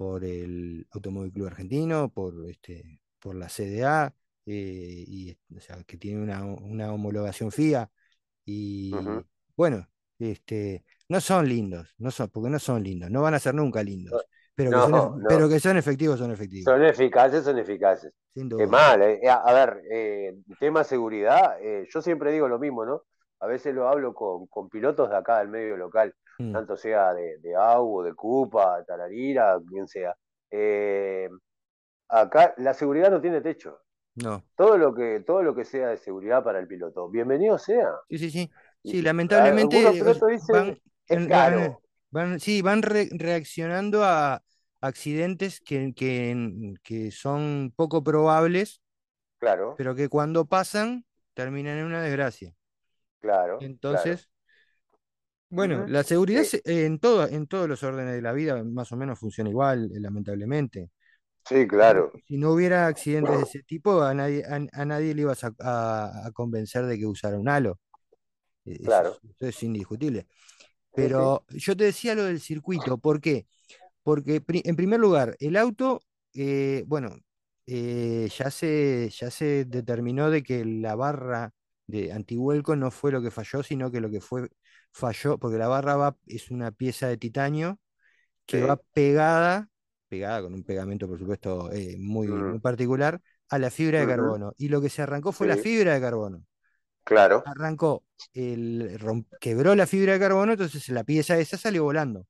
[0.00, 4.14] por el Automóvil Club Argentino, por, este, por la CDA,
[4.46, 7.90] eh, y, o sea, que tiene una, una homologación FIA.
[8.46, 8.90] Y
[9.54, 9.86] bueno,
[10.18, 13.82] este, no son lindos, no son, porque no son lindos, no van a ser nunca
[13.82, 18.10] lindos, pero que son, No, pero que son efectivos, son efectivos, Son eficaces, son eficaces.
[18.32, 18.66] sin Es duda.
[18.68, 21.58] mal, eh, a ver, eh, tema seguridad,
[21.92, 23.02] yo siempre digo lo mismo, ¿no?
[23.40, 27.14] A veces lo hablo con, con pilotos de acá del medio local, Mm, tanto sea
[27.14, 30.14] de, de AU, de Cupa, Tararira, quien sea.
[30.50, 31.28] Eh,
[32.08, 33.80] acá la seguridad no tiene techo.
[34.16, 37.90] no, Todo lo que, todo lo que sea de seguridad para el piloto, bienvenido sea.
[38.08, 38.52] sí, sí, sí.
[38.84, 41.78] Sí, lamentablemente eh, van, dicen, es en-
[42.10, 44.42] van, sí, van re- reaccionando a
[44.80, 48.80] accidentes que, que, que son poco probables,
[49.38, 52.54] Claro, pero que cuando pasan terminan en una desgracia.
[53.20, 53.70] claro.
[53.82, 54.28] Entonces,
[55.50, 58.96] bueno, la seguridad Eh, en todo, en todos los órdenes de la vida más o
[58.96, 60.90] menos funciona igual, eh, lamentablemente.
[61.44, 65.22] sí, claro, si no hubiera accidentes de ese tipo, a nadie, a, a nadie le
[65.22, 67.78] ibas a, a- a convencer de que usara un halo.
[68.64, 69.20] Eso claro.
[69.22, 70.26] es, eso es indiscutible.
[70.96, 73.46] Sí, sí, Pero yo te decía lo del circuito, ¿por qué?
[74.04, 76.02] Porque en primer lugar, el auto,
[76.34, 77.16] eh, bueno,
[77.66, 81.52] eh, ya se, ya se determinó de que la barra
[81.86, 84.48] de antivuelco no fue lo que falló, sino que lo que fue
[84.92, 87.78] falló, porque la barra va, es una pieza de titanio
[88.46, 89.68] que va pegada,
[90.08, 94.52] pegada con un pegamento, por supuesto, eh, muy, muy particular, a la fibra de carbono.
[94.58, 96.44] Y lo que se arrancó fue la fibra de carbono.
[97.04, 97.42] claro.
[97.46, 98.98] Arrancó, el,
[99.40, 102.26] quebró la fibra de carbono, entonces la pieza esa salió volando.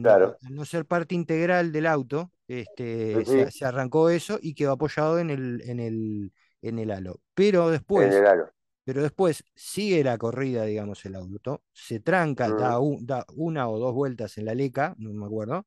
[0.00, 0.38] Claro.
[0.42, 5.18] al no ser parte integral del auto, este, se, se arrancó eso y quedó apoyado
[5.18, 7.20] en el, en el, en el halo.
[7.34, 8.50] Pero en después, el aro.
[8.84, 13.78] Pero después sigue la corrida, digamos, el auto, se tranca, da, un- da una o
[13.78, 15.66] dos vueltas en la leca, no me acuerdo,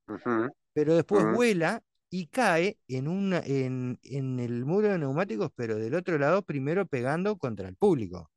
[0.74, 5.96] pero después vuela y cae en, una, en, en el muro de neumáticos, pero del
[5.96, 8.30] otro lado, primero pegando contra el público.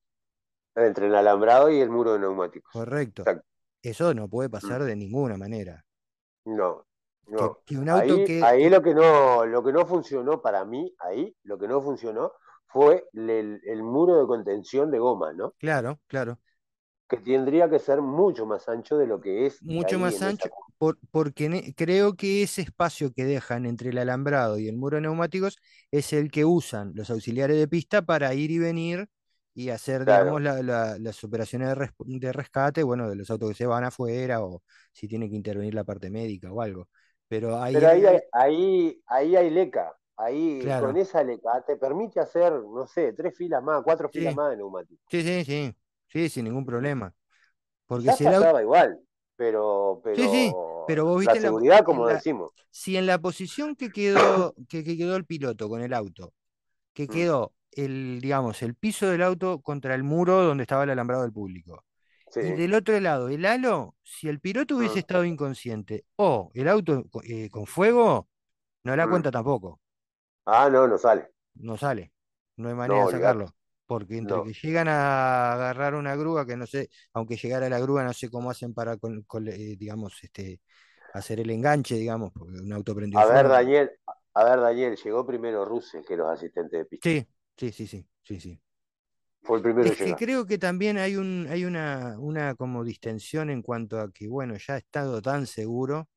[0.74, 2.72] Entre el alambrado y el muro de neumáticos.
[2.72, 3.22] Correcto.
[3.22, 3.44] Exacto.
[3.82, 4.52] Eso no puede Mm.
[4.52, 5.84] pasar de ninguna manera.
[6.44, 6.86] No,
[7.28, 7.58] no.
[7.66, 10.94] que un auto Ahí, que, ahí lo que no, lo que no funcionó para mí,
[10.98, 12.32] ahí, lo que no funcionó
[12.68, 15.54] fue el, el muro de contención de goma, ¿no?
[15.58, 16.40] claro, claro,
[17.06, 20.98] Que tendría que ser mucho más ancho de lo que es mucho más ancho, por-
[21.10, 25.02] porque ne- creo que ese espacio que dejan entre el alambrado y el muro de
[25.02, 25.58] neumáticos
[25.90, 29.08] es el que usan los auxiliares de pista para ir y venir
[29.54, 30.42] y hacer, digamos, Claro.
[30.42, 33.84] la- la- las operaciones de, res- de rescate, bueno, de los autos que se van
[33.84, 36.88] afuera o si tiene que intervenir la parte médica o algo.
[37.28, 39.97] Pero ahí Pero hay, ahí, ahí hay leca.
[40.18, 40.78] Ahí Claro.
[40.78, 44.58] con esa leca te permite hacer, no sé, tres filas más, cuatro filas más de
[44.58, 45.00] neumáticos.
[45.10, 45.74] Sí, sí, sí,
[46.08, 47.14] sí, sin ningún problema.
[47.86, 49.00] Porque Ya si el auto, igual,
[49.36, 52.52] pero, sí, sí, pero pero vos viste la, seguridad, como la- decimos.
[52.70, 56.34] si en la posición que quedó, que, que quedó el piloto con el auto,
[56.94, 60.90] que Mm, quedó el, digamos, el piso del auto contra el muro donde estaba el
[60.90, 61.84] alambrado del público.
[62.38, 62.54] Y Sí.
[62.54, 67.04] del otro lado, el halo, si el piloto hubiese Mm, estado inconsciente o el auto
[67.24, 68.28] eh, con fuego,
[68.84, 69.08] no la mm.
[69.08, 69.80] cuenta tampoco,
[70.54, 71.30] Ah, no, no sale.
[71.54, 72.12] no sale,
[72.56, 73.54] no hay manera No, de sacarlo.
[73.86, 74.42] Porque entre No.
[74.42, 78.30] que llegan a agarrar una grúa, que no sé, aunque llegara la grúa, no sé
[78.30, 80.60] cómo hacen para, con- con, eh, digamos, este,
[81.12, 83.48] hacer el enganche, digamos, porque un auto prendió A ver.
[83.48, 83.90] Daniel,
[84.32, 87.02] a ver, Daniel, llegó primero Russell que los asistentes de pista.
[87.02, 88.60] Sí, sí, sí, sí, sí, sí.
[89.42, 90.16] Fue el primero Es que llegar.
[90.16, 94.56] creo que también hay un, hay una, una como distensión en cuanto a que, bueno,
[94.56, 96.08] ya ha estado tan seguro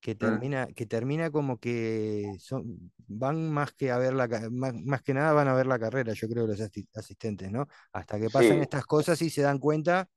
[0.00, 5.02] que termina, que termina como que son, van más que a ver la, más, más
[5.02, 7.66] que nada van a ver la carrera, yo creo, los asi- asistentes, ¿no?
[7.92, 8.62] Hasta que pasan Sí.
[8.62, 10.08] estas cosas y se dan cuenta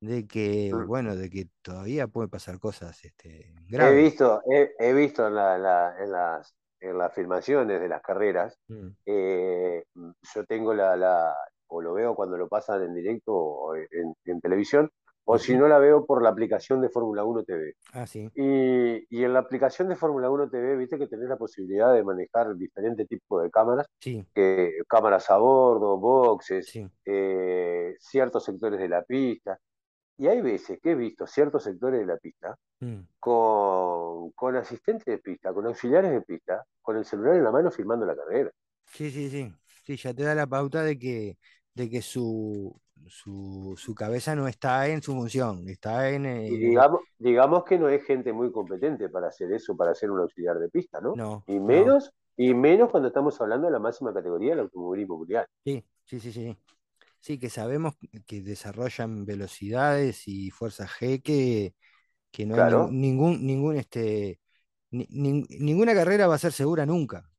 [0.00, 0.86] de que, Mm.
[0.86, 4.04] bueno, de que todavía puede pasar cosas este, He graves.
[4.04, 8.58] visto, he, he visto en, la- la- en las, en las filmaciones de las carreras,
[8.70, 9.84] Mm, eh,
[10.34, 11.34] yo tengo la, la,
[11.68, 14.90] o lo veo cuando lo pasan en directo o en, en televisión,
[15.24, 17.74] o si no la veo por la aplicación de Fórmula 1 TV.
[17.92, 21.36] Ah, sí, Y, y en la aplicación de Fórmula 1 TV, viste que tenés la
[21.36, 26.90] posibilidad de manejar diferentes tipos de cámaras, sí, que, cámaras a bordo, boxes, sí.
[27.04, 29.58] eh, ciertos sectores de la pista.
[30.18, 35.06] Y hay veces que he visto ciertos sectores de la pista mm, con, con asistentes
[35.06, 38.50] de pista, con auxiliares de pista, con el celular en la mano filmando la carrera.
[38.86, 39.52] Sí, sí, sí.
[39.84, 41.38] Sí, ya te da la pauta de que,
[41.74, 46.58] de que su, su, su cabeza no está en su función, está en, Y eh,
[46.58, 50.58] digamos, digamos que no es gente muy competente para hacer eso, para ser un auxiliar
[50.58, 51.20] de pista, ¿no?
[51.20, 51.98] no, Y no.
[51.98, 55.46] menos, y menos cuando estamos hablando de la máxima categoría del automovilismo mundial.
[55.64, 56.58] Sí, sí, sí, sí.
[57.20, 57.94] Sí, que sabemos
[58.26, 61.74] que desarrollan velocidades y fuerza G que,
[62.32, 64.40] que no hay Claro, nin- ningún, ningún, este,
[64.92, 67.30] ni- nin- ninguna carrera va a ser segura nunca.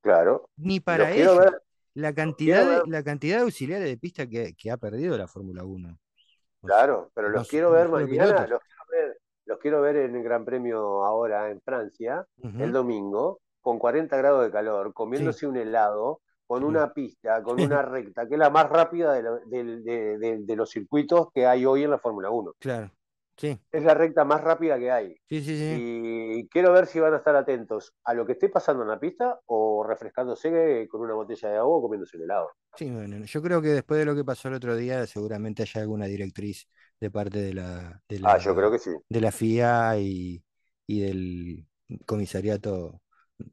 [0.00, 0.50] claro.
[0.58, 1.34] Ni para ellos.
[1.36, 1.62] ver,
[1.96, 5.64] La cantidad ver, la cantidad de auxiliares de pista que, que ha perdido la Fórmula
[5.64, 5.88] 1.
[5.88, 10.16] O sea, claro, pero los quiero ver mañana, los quiero ver, los quiero ver en
[10.16, 15.46] el Gran Premio ahora en Francia, el domingo, con 40 grados de calor, Sí, comiéndose
[15.46, 19.82] un helado, con una pista, con una recta, que es la más rápida de, del-
[19.82, 22.52] de- de- de los circuitos que hay hoy en la Fórmula 1.
[22.58, 22.90] Claro.
[23.36, 25.16] Sí, Es la recta más rápida que hay.
[25.28, 25.82] sí, sí, sí.
[25.88, 29.00] Y quiero ver si van a estar atentos a lo que esté pasando en la
[29.00, 32.50] pista o refrescándose con una botella de agua o comiéndose un helado.
[32.74, 35.80] Sí, bueno, yo creo que después de lo que pasó el otro día, seguramente haya
[35.80, 36.68] alguna directriz
[37.00, 38.90] de parte de la, de Ah, yo creo que sí.
[39.08, 40.44] de la FIA y,
[40.86, 41.66] y del
[42.06, 43.02] comisariato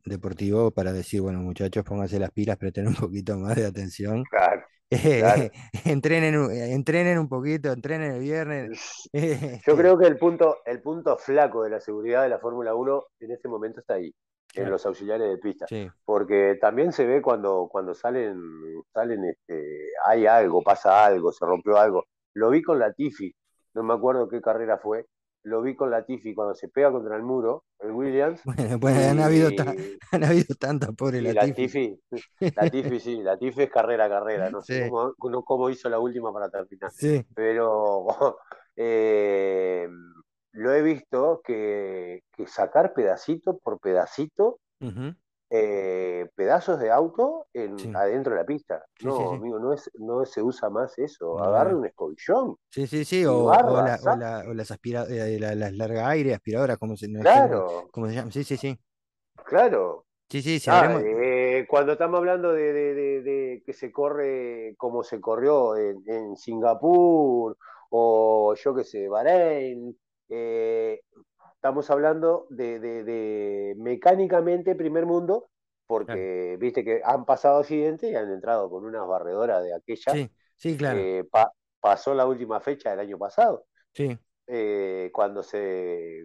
[0.05, 4.29] deportivo para decir, bueno, muchachos, pónganse las pilas, presten un poquito más de atención.
[4.29, 4.63] Claro,
[5.01, 5.49] claro.
[5.86, 9.10] entrenen, un- entrenen un poquito, entrenen el viernes.
[9.13, 12.39] eh, Yo este, creo que el punto, el punto flaco de la seguridad de la
[12.39, 14.13] Fórmula 1 en este momento está ahí,
[14.56, 15.65] en los auxiliares de pista.
[15.67, 18.38] sí, Porque también se ve cuando, cuando salen,
[18.93, 19.63] salen este,
[20.06, 22.06] hay algo, pasa algo, se rompió algo.
[22.34, 23.34] Lo vi con Latifi,
[23.73, 25.06] no me acuerdo qué carrera fue.
[25.43, 29.19] Lo vi con Latifi cuando se pega contra el muro, el Williams, bueno, pues han
[29.19, 29.49] habido,
[30.12, 31.49] han habido tantas, pobre y Latifi.
[31.62, 31.99] Latifi,
[32.56, 36.32] Latifi sí, Latifi es carrera a carrera, no sé cómo, no cómo hizo la última
[36.32, 38.08] para terminar, sí, pero
[38.75, 39.88] eh,
[40.53, 44.60] lo he visto que, que sacar pedacito por pedacito
[45.55, 47.91] eh, pedazos de auto en, Sí.
[47.95, 48.83] adentro de la pista.
[48.97, 49.35] Sí, no, sí, sí.
[49.35, 51.37] amigo, no, es, no se usa más eso.
[51.37, 51.77] No, Agarra no.
[51.77, 54.15] un escobillón Sí, sí, sí, o, o barra, la- o saca.
[54.15, 58.15] la- o las aspira- eh, la- las larga aire, aspiradoras, como se, Claro, cómo se
[58.15, 58.31] llama.
[58.31, 58.79] Sí, sí, sí.
[59.45, 60.05] claro.
[60.27, 64.73] Sí, sí, si Ah, eh, cuando estamos hablando de, de- de- de que se corre
[64.79, 67.55] como se corrió en, en Singapur
[67.91, 69.95] o yo qué sé, Bahrein,
[71.63, 75.49] estamos hablando de, de- de mecánicamente primer mundo,
[76.06, 76.28] Claro.
[76.28, 80.19] porque viste que han pasado accidentes y han entrado con unas barredoras de aquella.
[80.19, 81.10] Sí, sí, claro.
[81.10, 86.23] Eh, pa- pasó la última fecha del año pasado, Sí, eh, cuando se,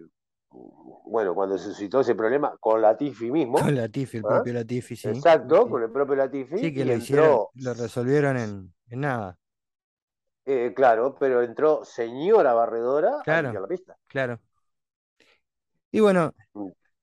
[1.05, 3.59] bueno, cuando se suscitó ese problema con Latifi mismo.
[3.59, 4.25] con Latifi, el ¿ah?
[4.25, 5.13] propio Latifi, sí.
[5.13, 8.99] Exacto, Sí, con el propio Latifi Sí, que lo hicieron, entró, lo resolvieron en, en
[9.01, 9.39] nada.
[10.45, 13.97] eh, claro, pero entró señora barredora a Claro, la pista.
[14.07, 14.41] claro.
[15.91, 16.33] Y bueno,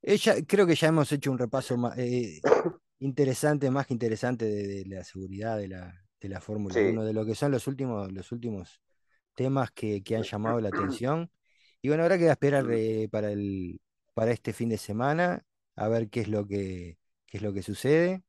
[0.02, 2.44] ella, creo que ya hemos hecho un repaso ma- eh,
[3.00, 7.04] interesante, más que interesante de, de la seguridad de la, de la Fórmula Sí, 1,
[7.04, 8.80] de lo que son los últimos, los últimos
[9.34, 11.30] temas que, que han llamado la atención.
[11.82, 13.80] Y bueno, habrá que esperar eh, para el,
[14.14, 15.44] para este fin de semana,
[15.76, 18.22] a ver qué es lo que, qué es lo que sucede.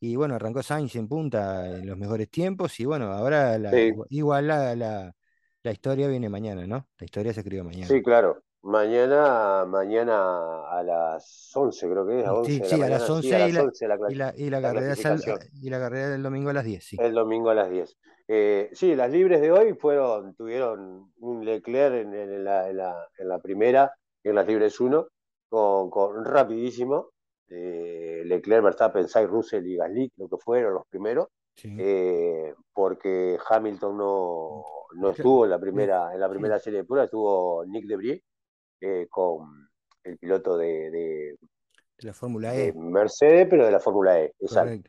[0.00, 2.78] Y bueno, arrancó Sainz en punta en los mejores tiempos.
[2.80, 5.14] Y bueno, ahora la, sí, igual la, la,
[5.62, 6.88] la historia viene mañana, ¿no?
[6.98, 7.96] La historia se escribe mañana.
[7.96, 8.42] sí, claro.
[8.62, 12.78] Mañana, mañana a las 11, creo que es, a Mm, 11 Sí, la a las
[12.80, 15.22] mañana, sí, a 11 y la, 11 la, y la, y la la carrera sal-
[15.62, 16.96] y la carrera del domingo a las 10, sí.
[17.00, 17.96] el domingo a las 10.
[18.28, 23.08] Eh, sí, las libres de hoy fueron, tuvieron un Leclerc en, en la, en la-
[23.18, 23.92] en la primera,
[24.22, 25.06] en las libres 1,
[25.48, 27.10] con, con rapidísimo.
[27.48, 31.28] eh, Leclerc, Verstappen, Sainz, Russell y Gasly, lo que fueron los primeros.
[31.56, 31.74] Sí.
[31.78, 36.84] eh, porque Hamilton no, no Cla- estuvo en la primera, en la primera serie de
[36.84, 38.22] pruebas, estuvo Nick Debris
[38.80, 39.68] eh, con
[40.04, 41.36] el piloto de, de-
[41.98, 44.88] de la Fórmula E, Mercedes, pero de la Fórmula E, exacto.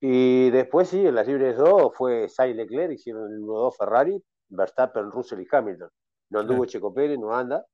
[0.00, 5.10] Y después sí, en las libres 2 fue Sainz Leclerc, hicieron el 1-2 Ferrari, Verstappen,
[5.10, 5.88] Russell y Hamilton.
[6.30, 6.70] No anduvo Claro.
[6.70, 7.64] Checo Pérez, no anda.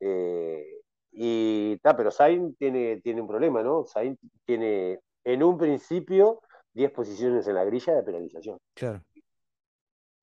[0.00, 0.64] eh,
[1.12, 3.84] y está, pero Sainz tiene, tiene un problema, ¿no?
[3.86, 6.40] Sainz tiene en un principio
[6.72, 8.58] 10 posiciones en la grilla de penalización.
[8.74, 9.02] Claro.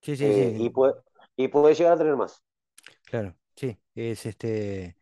[0.01, 0.93] Sí, sí, Eh, y, sí, puede,
[1.35, 2.41] y puede llegar a tener más.
[3.05, 3.35] claro.
[3.55, 4.97] Sí, es este,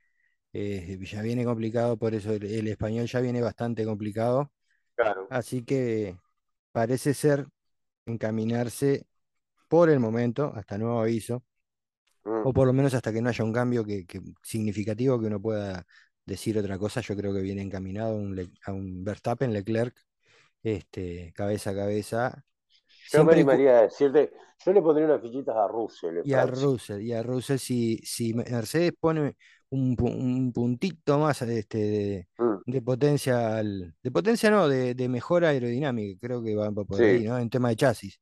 [0.53, 4.51] eh, ya viene complicado, por eso el, el español ya viene bastante complicado.
[4.95, 5.27] Claro.
[5.29, 6.17] Así que
[6.71, 7.47] parece ser
[8.05, 9.07] encaminarse
[9.69, 11.43] por el momento, hasta nuevo aviso,
[12.25, 12.43] Mm.
[12.43, 15.41] o por lo menos hasta que no haya un cambio que, que significativo que uno
[15.41, 15.85] pueda
[16.25, 17.01] decir otra cosa.
[17.01, 19.95] Yo creo que viene encaminado a un, a un Verstappen, Leclerc,
[20.63, 22.45] este, cabeza a cabeza.
[23.11, 24.31] Yo me animaría a decirte,
[24.65, 26.45] yo le pondría unas fichitas a Russell Y a.
[26.45, 29.35] Russell, y a Russell, si, si Mercedes pone
[29.69, 35.09] un, un puntito más este, de, Mm, de potencia, al- de potencia no, de, de
[35.09, 37.25] mejora aerodinámica, creo que va por ahí, Sí.
[37.25, 37.37] ¿no?
[37.37, 38.19] En tema de chasis.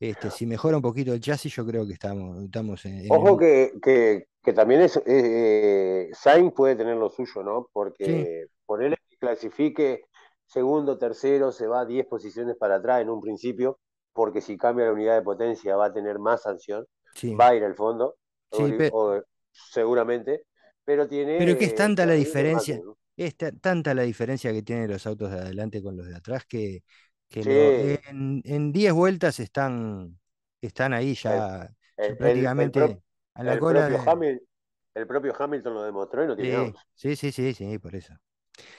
[0.00, 3.10] Este, si mejora un poquito el chasis, yo creo que estamos, estamos en, en el...
[3.10, 7.68] Ojo que, que, que también es, eh, Sainz puede tener lo suyo, ¿no?
[7.98, 10.04] Sí, Porque ponerle que clasifique
[10.46, 13.78] segundo, tercero, se va 10 posiciones para atrás en un principio,
[14.12, 17.54] porque si cambia la unidad de potencia va a tener más sanción, sí, va a
[17.54, 18.16] ir al fondo,
[18.50, 19.20] sí, o-
[19.52, 20.44] seguramente,
[20.84, 22.84] pero tiene pero que es eh, tanta la diferencia,
[23.16, 26.44] es ta- tanta la diferencia que tienen los autos de adelante con los de atrás
[26.46, 26.84] que,
[27.28, 27.50] que Sí,
[28.08, 30.18] en, en 10 vueltas están,
[30.60, 31.74] están ahí el, ya,
[32.06, 33.02] ya el, el, el pro- prácticamente
[33.34, 34.20] a la el cola propio de...
[34.94, 38.14] El propio Hamilton lo demostró y no tiene Sí, sí, sí, sí, sí, por eso.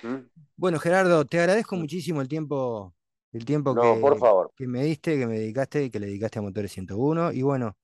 [0.01, 0.27] ¿Mm?
[0.55, 2.95] Bueno, Gerardo, te agradezco muchísimo el tiempo,
[3.33, 4.53] el tiempo No, por que, favor.
[4.55, 7.31] que me diste, que me dedicaste, que le dedicaste a Motores 101.
[7.33, 7.77] Y bueno,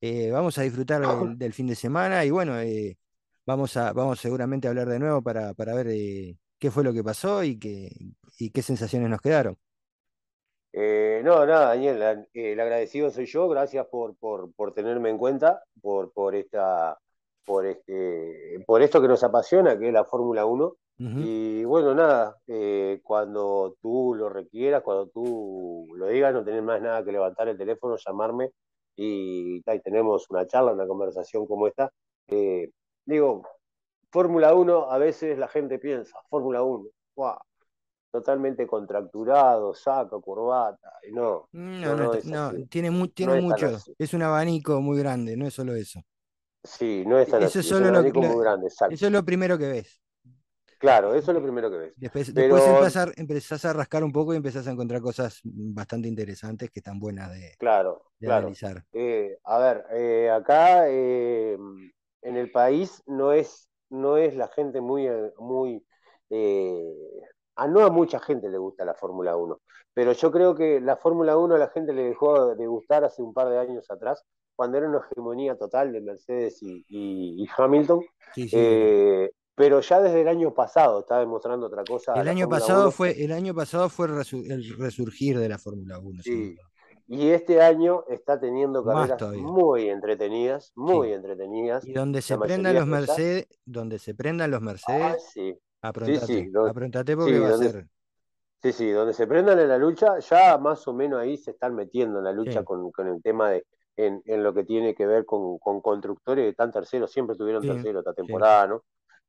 [0.00, 2.98] eh, vamos a disfrutar del, del fin de semana y bueno, eh,
[3.46, 6.92] vamos a, vamos seguramente a hablar de nuevo para, para ver eh, qué fue lo
[6.94, 7.90] que pasó y qué,
[8.38, 9.56] y qué sensaciones nos quedaron.
[11.24, 15.62] No, nada, Daniel, la- el agradecido soy yo, gracias por, por, por tenerme en cuenta,
[15.80, 16.98] por, por, esta,
[17.44, 20.76] por, este, por esto que nos apasiona, que es la Fórmula 1.
[20.98, 26.80] Y bueno, nada, eh, cuando tú lo requieras, cuando tú lo digas, no tenés más
[26.80, 28.50] nada que levantar el teléfono, llamarme
[28.96, 31.90] y, y tenemos una charla, una conversación como esta.
[32.28, 32.70] Eh,
[33.04, 33.42] digo,
[34.10, 37.38] Fórmula 1, a veces la gente piensa, Fórmula 1, ¡guau!
[38.10, 43.42] totalmente contracturado, saco, corbata, y no, No, no, no, no es tiene, mu- tiene es
[43.42, 43.94] mucho, así.
[43.98, 46.00] es un abanico muy grande, no es solo eso.
[46.64, 48.66] Sí, no es tan Eso es así, es un solo lo, abanico lo- muy grande,
[48.68, 48.94] exacto.
[48.94, 50.00] eso es lo primero que ves.
[50.78, 51.92] Claro, eso es lo primero que ves.
[51.96, 56.70] Después, después Pero, empezás, a rascar un poco y empezás a encontrar cosas bastante interesantes
[56.70, 58.46] que están buenas de, claro, de claro.
[58.46, 58.84] analizar.
[58.92, 61.56] Eh, a ver, eh, acá eh,
[62.22, 65.08] en el país no es, no es la gente muy,
[65.38, 65.84] muy,
[67.56, 69.60] a no a mucha gente le gusta la Fórmula 1,
[69.94, 73.22] pero yo creo que la Fórmula 1 a la gente le dejó de gustar hace
[73.22, 74.24] un par de años atrás,
[74.56, 78.04] cuando era una hegemonía total de Mercedes y, Hamilton.
[78.36, 82.12] Eh, pero ya desde el año pasado está demostrando otra cosa.
[82.12, 86.22] El año pasado fue el año pasado fue el resurgir de la Fórmula 1.
[86.22, 86.56] Sí.
[87.08, 91.86] Y este año está teniendo carreras muy entretenidas, muy entretenidas.
[91.86, 95.58] Y donde se prendan los Mercedes, donde se prendan los Mercedes, ah, sí.
[95.80, 97.86] aprontate, porque va a ser.
[98.62, 101.74] Sí, sí, donde se prendan en la lucha, ya más o menos ahí se están
[101.74, 103.64] metiendo en la lucha con, el tema de,
[103.96, 108.12] en, lo que tiene que ver con, constructores que están terceros, siempre tuvieron tercero esta
[108.12, 108.82] temporada, ¿no?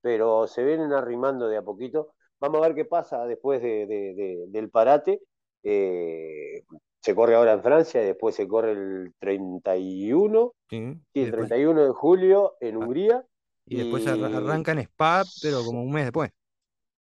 [0.07, 2.13] Pero se vienen arrimando de a poquito.
[2.39, 5.21] Vamos a ver qué pasa después del parate.
[5.61, 6.63] Eh,
[7.01, 11.91] se corre ahora en Francia y después se corre el 31, sí, el 31 de
[11.91, 13.25] julio en ah, Hungría.
[13.65, 16.31] Y, después arranca en Spa, pero como un mes después.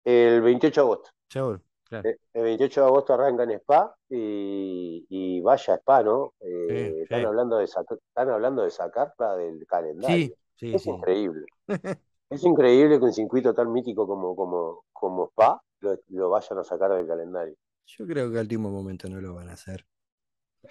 [0.05, 1.09] El 28 de agosto.
[1.27, 2.09] Seguro, claro.
[2.09, 6.35] Eh, el 28 de agosto arranca en Spa y, vaya Spa, ¿no?
[6.41, 10.35] Eh, están, Hablando de están hablando de sacarla del calendario.
[10.57, 11.47] Sí, es increíble.
[12.33, 15.61] es increíble que un circuito tan mítico como, como, como Spa
[16.09, 17.55] lo vayan a sacar del calendario.
[17.85, 19.85] Yo creo que al último momento no lo van a hacer.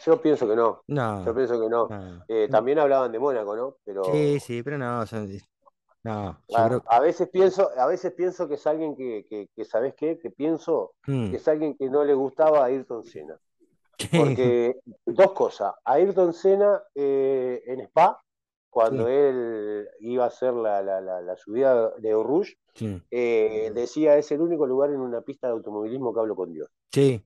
[0.05, 0.83] Yo pienso que no.
[0.87, 1.25] No.
[1.25, 1.89] Yo pienso que no.
[2.27, 3.77] Eh, también hablaban de Mónaco, ¿no?
[3.85, 4.05] Pero...
[4.05, 5.05] Sí, sí, pero no.
[6.05, 10.19] No, a, veces pienso, a veces pienso que es alguien que, que, ¿sabes qué?
[10.19, 11.31] Que pienso mm.
[11.31, 13.39] que es alguien que no le gustaba a Ayrton Senna.
[14.11, 15.73] Porque dos cosas.
[15.85, 18.21] A Ayrton Senna eh, en Spa,
[18.73, 22.57] cuando él iba a hacer la, la, la, subida de Rouge,
[23.11, 26.71] eh, decía, es el único lugar en una pista de automovilismo que hablo con Dios.
[26.91, 27.23] Sí.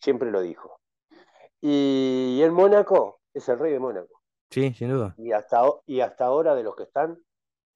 [0.00, 0.78] Siempre lo dijo.
[1.60, 4.22] Y en Mónaco es el rey de Mónaco.
[4.48, 5.12] Sí, sin duda.
[5.18, 7.18] Y hasta, y hasta ahora de los que están,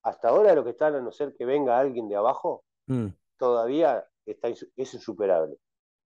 [0.04, 3.08] hasta ahora de los que están, a no ser que venga alguien de abajo, mm.
[3.36, 5.56] todavía está, es insuperable.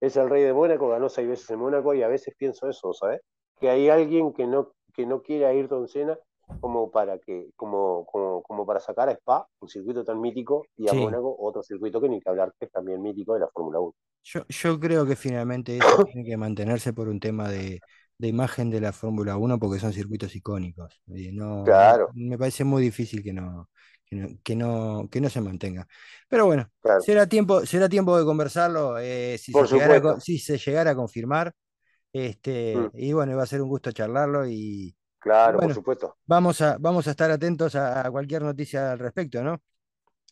[0.00, 2.92] Es el rey de Mónaco, ganó seis veces en Mónaco y a veces pienso eso,
[2.92, 3.22] ¿sabes?
[3.58, 6.16] Que hay alguien que no, que no quiere ir Don Sena
[6.60, 10.88] como para que, como, como, como, para sacar a Spa, un circuito tan mítico, y
[10.88, 13.80] a Mónaco otro circuito que ni que hablar, que es también mítico de la Fórmula
[13.80, 13.94] 1.
[14.24, 17.80] Yo, yo creo que finalmente eso tiene que mantenerse por un tema de,
[18.18, 21.00] imagen de la Fórmula 1 porque son circuitos icónicos.
[21.06, 22.08] No, claro.
[22.14, 23.68] Me parece muy difícil que no,
[24.08, 25.86] que no, que no, se mantenga.
[26.28, 26.70] Pero bueno,
[27.00, 31.52] será, tiempo, será tiempo de conversarlo eh, si, se llegara, si, se llegara, a confirmar.
[32.12, 32.90] Este, mm.
[32.94, 34.95] Y bueno, va a ser un gusto charlarlo y,
[35.26, 36.16] Claro, por supuesto.
[36.24, 39.60] Vamos a, vamos a estar atentos a, cualquier noticia al respecto, ¿no?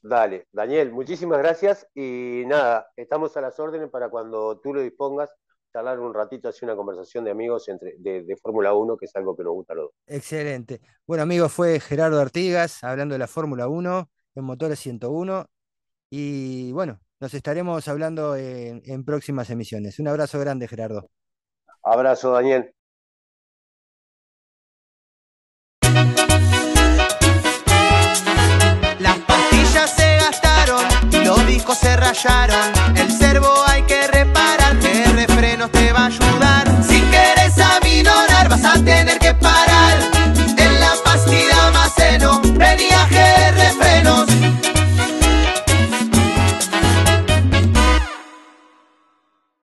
[0.00, 5.34] Dale, Daniel, muchísimas gracias y nada, estamos a las órdenes para cuando tú lo dispongas,
[5.72, 9.36] charlar un ratito, así una conversación de amigos entre, de, Fórmula 1, que es algo
[9.36, 9.94] que nos gusta a los dos.
[10.06, 10.80] Excelente.
[11.04, 15.46] Bueno, amigos, fue Gerardo Artigas hablando de la Fórmula 1 en Motores 101
[16.08, 19.98] y bueno, nos estaremos hablando en próximas emisiones.
[19.98, 21.10] Un abrazo grande, Gerardo.
[21.82, 22.73] Abrazo, Daniel.
[31.24, 32.72] los discos se rayaron.
[32.94, 36.64] El servo hay que reparar, que refrenos te va a ayudar.
[36.86, 39.96] Si querés aminorar, vas a tener que parar.
[40.56, 44.33] En la pastilla maceno, venía GR frenos.